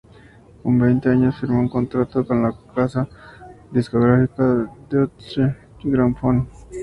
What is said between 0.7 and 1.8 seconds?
veinte años firmó un